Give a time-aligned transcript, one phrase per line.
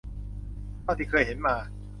[0.83, 1.55] เท่าที่เคยเห็นมา